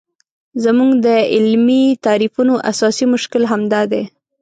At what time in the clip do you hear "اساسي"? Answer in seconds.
2.71-3.05